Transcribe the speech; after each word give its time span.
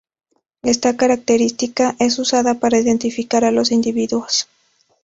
Esta 0.63 0.97
característica 0.97 1.95
es 1.99 2.17
usada 2.17 2.55
para 2.55 2.79
identificar 2.79 3.45
a 3.45 3.51
los 3.51 3.71
individuos. 3.71 4.47